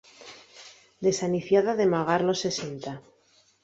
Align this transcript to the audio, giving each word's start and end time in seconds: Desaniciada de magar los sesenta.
Desaniciada 1.09 1.75
de 1.79 1.85
magar 1.93 2.21
los 2.29 2.39
sesenta. 2.39 3.01